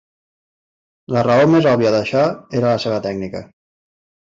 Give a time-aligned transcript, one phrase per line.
[1.17, 3.49] La raó més òbvia d'això era la seva tècnica.